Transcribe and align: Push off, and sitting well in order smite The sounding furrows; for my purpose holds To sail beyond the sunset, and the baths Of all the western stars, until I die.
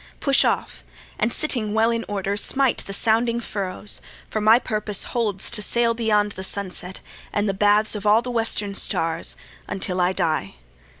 Push 0.19 0.43
off, 0.43 0.83
and 1.19 1.31
sitting 1.31 1.75
well 1.75 1.91
in 1.91 2.03
order 2.07 2.35
smite 2.35 2.79
The 2.79 2.91
sounding 2.91 3.39
furrows; 3.39 4.01
for 4.31 4.41
my 4.41 4.57
purpose 4.57 5.03
holds 5.03 5.51
To 5.51 5.61
sail 5.61 5.93
beyond 5.93 6.31
the 6.31 6.43
sunset, 6.43 7.01
and 7.31 7.47
the 7.47 7.53
baths 7.53 7.93
Of 7.93 8.03
all 8.07 8.23
the 8.23 8.31
western 8.31 8.73
stars, 8.73 9.35
until 9.67 10.01
I 10.01 10.11
die. 10.11 10.55